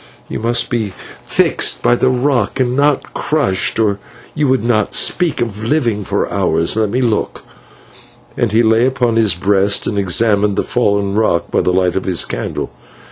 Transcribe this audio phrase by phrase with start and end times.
[0.27, 0.93] You must be
[1.27, 3.99] fixed by the rock and not crushed, or
[4.33, 6.75] you would not speak of living for hours.
[6.75, 7.43] Let me look,"
[8.35, 12.01] and he lay upon his breast and examined the fallen rock by the light of
[12.01, 12.71] the candle.